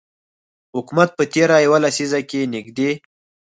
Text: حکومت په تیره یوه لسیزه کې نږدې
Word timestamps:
حکومت 0.75 1.09
په 1.17 1.23
تیره 1.33 1.55
یوه 1.65 1.77
لسیزه 1.85 2.19
کې 2.29 2.49
نږدې 2.53 2.91